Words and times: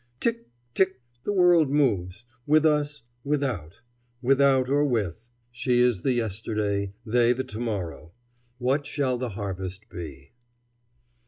Tick, 0.19 0.49
tick! 0.73 0.99
the 1.25 1.31
world 1.31 1.69
moves, 1.69 2.25
with 2.47 2.65
us 2.65 3.03
without; 3.23 3.81
without 4.19 4.67
or 4.67 4.83
with. 4.83 5.29
She 5.51 5.79
is 5.79 6.01
the 6.01 6.13
yesterday, 6.13 6.93
they 7.05 7.33
the 7.33 7.43
to 7.43 7.59
morrow. 7.59 8.11
What 8.57 8.87
shall 8.87 9.19
the 9.19 9.29
harvest 9.29 9.89
be? 9.89 10.31